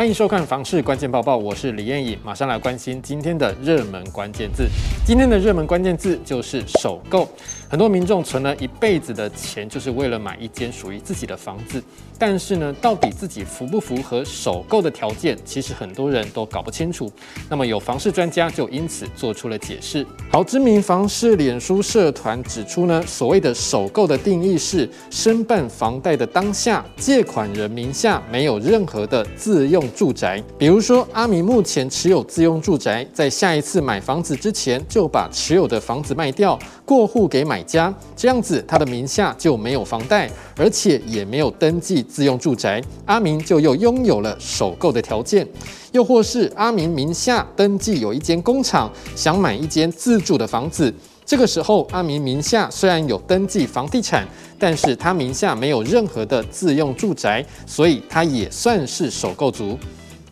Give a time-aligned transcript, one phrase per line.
[0.00, 4.66] 欢迎收看《房市关键报报》，我是李艳颖，马上来关心今天的热门关键字。
[5.04, 7.28] 今天的热门关键字就是首购。
[7.70, 11.80] 很多民众存了一辈子的钱，就是为了买一间属于自己的房子。
[12.18, 17.10] 但是呢，到底自己符不符合首购的条件，其实很多人都搞不清楚。
[17.48, 20.04] 那么有房市专家就因此做出了解释。
[20.32, 45.46] 好，知名房市脸书社团指出呢，所谓的首购的定义是申办房贷的当下，借款人名下没有任何的自用住宅，比如说阿明目前持有自用住宅，在下一次买房子之前就把持有的房子卖掉，过户给买家，这样子他的名下就没有房贷，而且也没有登记自用住宅，阿明就又拥有了首购的条件。
[45.92, 50.92] 又或是阿明名下登记有一间工厂，想买一间自住的房子，
[51.26, 59.76] 这个时候阿明名下虽然有登记房地产，但是他名下没有任何的自用住宅，所以他也算是首购族。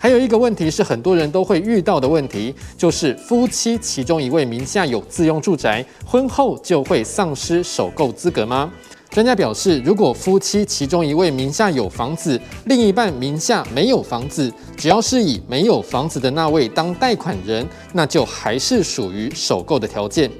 [0.00, 8.72] 还有一个问题是很多人都会遇到的问题，就是夫妻其中一位名下有自用住宅，婚后就会丧失首购资格吗？
[9.10, 20.30] 专家表示，如果夫妻其中一位名下有房子，另一半名下没有房子，只要是以没有房子的那位当贷款人，那就还是属于首购的条件。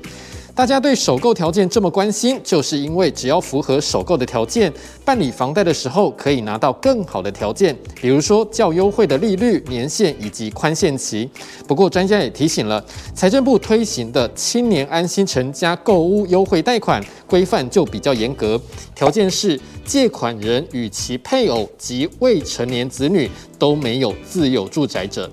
[0.59, 4.73] 大家对首购条件这么关心，就是因为只要符合首购的条件，
[5.05, 11.31] 办理房贷的时候可以拿到更好的条件，比如说较优惠的利率、年限以及宽限期。
[11.69, 18.61] 不过专家也提醒了，财政部推行的青年安心成家购屋优惠贷款规范就比较严格，
[18.97, 25.31] 条件是借款人与其配偶及未成年子女都没有自有住宅者。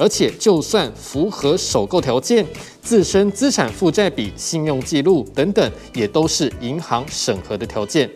[0.00, 2.46] 而且，就算符合首购条件，
[2.88, 8.08] 自身资产负债比、信用记录等等，也都是银行审核的条件。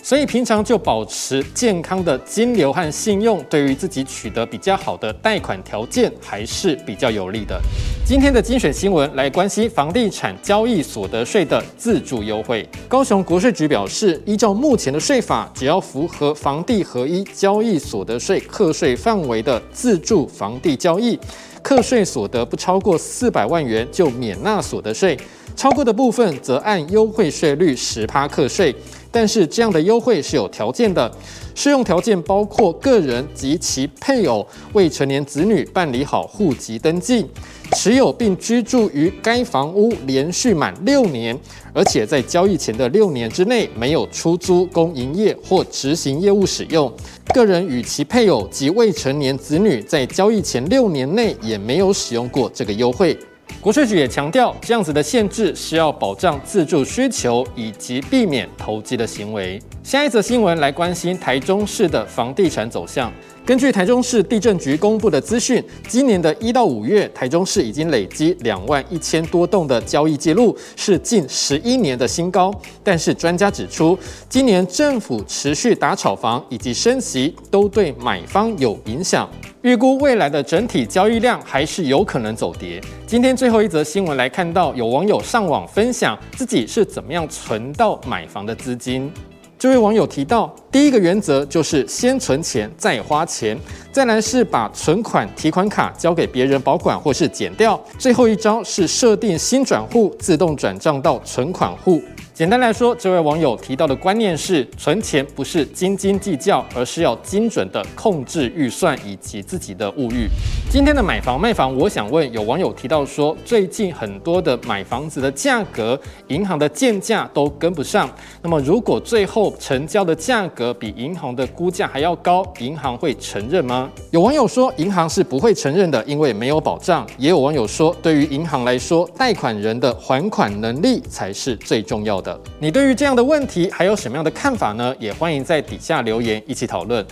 [0.00, 7.60] 所以平常就保持健康的金流和信用，对于自己取得比较好的贷款条件还是比较有利的。
[8.06, 12.64] 今天的精选新闻来关心房地产交易所得税的自住优惠。
[12.86, 21.18] 高雄国税局表示，依照目前的税法，只要符合房地合一交易所得税课税范围的自住房地交易，
[21.62, 25.16] 课税所得不超过四百万元就免纳所得税，
[25.54, 28.74] 超过的部分则按优惠税率十趴课税。
[29.14, 31.12] 但是这样的优惠是有条件的，
[31.54, 37.26] 适用条件包括个人及其配偶、未成年子女办理好户籍登记，
[37.72, 41.38] 持有并居住于该房屋连续满六年，
[41.74, 46.90] 而且在交易前的六年之内没有出租、供营业或执行业务使用。
[47.34, 53.14] 个人与其配偶及未成年子女在交易前六年内也没有使用过这个优惠。
[53.60, 59.60] 国税局也强调，这样子的限制是要保障自住需求以及避免投机的行为。
[59.84, 63.12] 下一则新闻来关心台中市的房地产走向。
[63.44, 72.52] 根据台中市地政局公布的资讯，今年的一到五月，台中市已经累积两万一千多栋的交易记录，是近十一年的新高。
[72.84, 73.98] 但是专家指出，
[74.28, 79.28] 今年政府持续打炒房以及升息，都对买方有影响，
[79.62, 82.80] 预估未来的整体交易量还是有可能走跌。
[83.06, 89.08] 今天最后一则新闻来看到，有网友上网分享自己是怎么样存到买房的资金。
[89.56, 93.56] 这位网友提到，第一个原则就是先存钱再花钱，
[93.92, 102.02] 再来是把存款提款卡交给别人保管或是减掉，最后一招是设定新转户，自动转账到存款户。
[102.34, 110.26] 简单来说，这位网友提到的观念是，存钱不是斤斤计较，而是要精准的控制预算以及自己的物欲。
[110.72, 118.08] 今天的买房卖房，我想问，有网友提到说，最近很多的买房子的价格，银行的建价都跟不上。
[118.40, 123.90] 那么，如果最后成交的价格比银行的估价还要高，银行会承认吗？
[124.12, 127.06] 有网友说，银行是不会承认的，因为没有保障。
[127.18, 132.40] 也有网友说，对于银行来说，贷款人的还款能力才是最重要的。
[132.58, 134.96] 你对于这样的问题还有什么样的看法呢？
[134.98, 137.06] 也欢迎在底下留言一起讨论。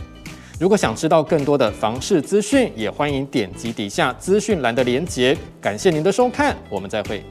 [0.61, 5.35] 如果想知道更多的房市资讯，也欢迎点击底下资讯栏的连结。
[5.59, 7.25] 感谢您的收看，我们再会。